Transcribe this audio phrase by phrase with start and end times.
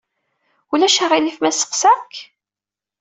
[0.73, 2.15] Ulac aɣilif ma sseqsaɣ-k?